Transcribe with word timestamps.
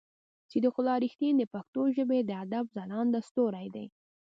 صديق 0.51 0.75
الله 0.79 0.95
رښتين 1.05 1.33
د 1.37 1.43
پښتو 1.53 1.81
ژبې 1.95 2.19
د 2.23 2.31
ادب 2.43 2.65
ځلانده 2.75 3.19
ستوری 3.27 3.67
دی. 3.75 3.85